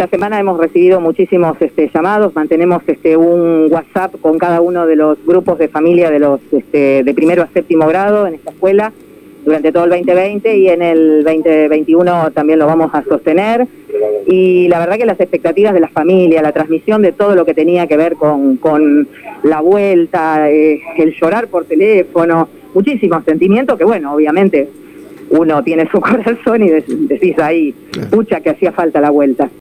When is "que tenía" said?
17.44-17.86